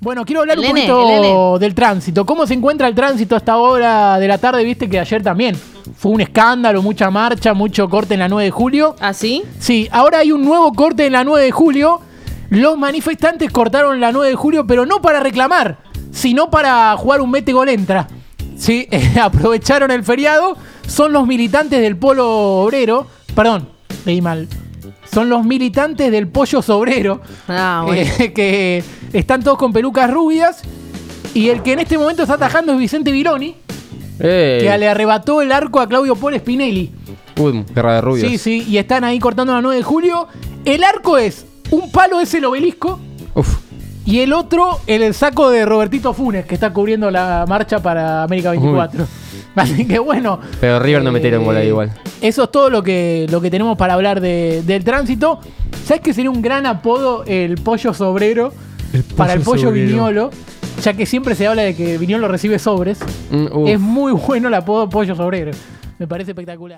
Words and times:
Bueno, 0.00 0.24
quiero 0.24 0.42
hablar 0.42 0.58
un 0.58 0.66
poquito 0.66 1.58
del 1.58 1.74
tránsito. 1.74 2.24
¿Cómo 2.24 2.46
se 2.46 2.54
encuentra 2.54 2.86
el 2.86 2.94
tránsito 2.94 3.34
a 3.34 3.38
esta 3.38 3.56
hora 3.56 4.18
de 4.20 4.28
la 4.28 4.38
tarde? 4.38 4.62
Viste 4.62 4.88
que 4.88 5.00
ayer 5.00 5.22
también 5.24 5.56
fue 5.96 6.12
un 6.12 6.20
escándalo, 6.20 6.82
mucha 6.82 7.10
marcha, 7.10 7.52
mucho 7.52 7.88
corte 7.88 8.14
en 8.14 8.20
la 8.20 8.28
9 8.28 8.44
de 8.44 8.50
julio. 8.52 8.94
¿Ah, 9.00 9.12
sí? 9.12 9.42
Sí, 9.58 9.88
ahora 9.90 10.18
hay 10.18 10.30
un 10.30 10.44
nuevo 10.44 10.72
corte 10.72 11.06
en 11.06 11.14
la 11.14 11.24
9 11.24 11.44
de 11.44 11.50
julio. 11.50 12.00
Los 12.50 12.78
manifestantes 12.78 13.50
cortaron 13.50 14.00
la 14.00 14.12
9 14.12 14.30
de 14.30 14.36
julio, 14.36 14.66
pero 14.68 14.86
no 14.86 15.02
para 15.02 15.18
reclamar, 15.18 15.78
sino 16.12 16.48
para 16.48 16.96
jugar 16.96 17.20
un 17.20 17.32
mete 17.32 17.52
gol 17.52 17.68
entra. 17.68 18.06
Sí, 18.56 18.88
aprovecharon 19.20 19.90
el 19.90 20.04
feriado. 20.04 20.56
Son 20.86 21.12
los 21.12 21.26
militantes 21.26 21.80
del 21.80 21.96
polo 21.96 22.62
obrero. 22.62 23.08
Perdón, 23.34 23.68
leí 24.04 24.22
mal. 24.22 24.46
Son 25.12 25.28
los 25.28 25.44
militantes 25.44 26.10
del 26.10 26.28
pollo 26.28 26.62
sobrero. 26.62 27.20
Ah, 27.48 27.82
bueno. 27.86 28.02
eh, 28.18 28.32
que 28.34 28.84
están 29.12 29.42
todos 29.42 29.58
con 29.58 29.72
pelucas 29.72 30.10
rubias. 30.10 30.62
Y 31.34 31.48
el 31.50 31.62
que 31.62 31.72
en 31.74 31.80
este 31.80 31.98
momento 31.98 32.22
está 32.22 32.34
atajando 32.34 32.72
es 32.72 32.78
Vicente 32.78 33.12
Vironi, 33.12 33.54
¡Eh! 34.18 34.58
que 34.62 34.78
le 34.78 34.88
arrebató 34.88 35.42
el 35.42 35.52
arco 35.52 35.80
a 35.80 35.86
Claudio 35.88 36.16
Paul 36.16 36.36
Spinelli. 36.38 36.90
Uy, 37.38 37.64
guerra 37.74 37.94
de 37.96 38.00
rubios. 38.00 38.28
Sí, 38.28 38.38
sí, 38.38 38.64
y 38.68 38.78
están 38.78 39.04
ahí 39.04 39.18
cortando 39.18 39.52
la 39.54 39.60
9 39.60 39.76
de 39.76 39.82
julio. 39.82 40.26
El 40.64 40.82
arco 40.84 41.18
es, 41.18 41.46
un 41.70 41.92
palo 41.92 42.20
es 42.20 42.32
el 42.34 42.44
obelisco 42.46 42.98
Uf. 43.34 43.58
Y 44.08 44.20
el 44.20 44.32
otro 44.32 44.80
el 44.86 45.12
saco 45.12 45.50
de 45.50 45.66
Robertito 45.66 46.14
Funes, 46.14 46.46
que 46.46 46.54
está 46.54 46.72
cubriendo 46.72 47.10
la 47.10 47.44
marcha 47.46 47.80
para 47.82 48.22
América 48.22 48.50
24. 48.52 49.06
Así 49.54 49.86
que 49.86 49.98
bueno. 49.98 50.40
Pero 50.60 50.78
River 50.80 51.02
no 51.02 51.10
eh, 51.10 51.12
metieron 51.12 51.44
gol 51.44 51.56
ahí 51.56 51.68
igual. 51.68 51.92
Eso 52.22 52.44
es 52.44 52.50
todo 52.50 52.70
lo 52.70 52.82
que, 52.82 53.26
lo 53.28 53.42
que 53.42 53.50
tenemos 53.50 53.76
para 53.76 53.92
hablar 53.92 54.22
de- 54.22 54.62
del 54.64 54.82
tránsito. 54.82 55.40
¿Sabes 55.84 56.00
que 56.00 56.14
sería 56.14 56.30
un 56.30 56.40
gran 56.40 56.64
apodo 56.64 57.24
el 57.26 57.56
pollo 57.56 57.92
sobrero 57.92 58.52
para 59.14 59.34
el 59.34 59.40
pollo 59.40 59.70
viñolo? 59.72 60.30
Ya 60.82 60.94
que 60.94 61.04
siempre 61.04 61.34
se 61.34 61.46
habla 61.46 61.62
de 61.62 61.74
que 61.74 61.98
Viñolo 61.98 62.28
recibe 62.28 62.58
sobres. 62.58 63.00
Mm. 63.30 63.66
Es 63.66 63.80
muy 63.80 64.12
bueno 64.12 64.48
el 64.48 64.54
apodo 64.54 64.88
pollo 64.88 65.16
sobrero. 65.16 65.50
Me 65.98 66.06
parece 66.06 66.30
espectacular. 66.30 66.76